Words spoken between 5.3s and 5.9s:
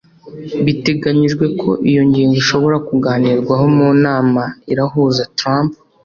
Trump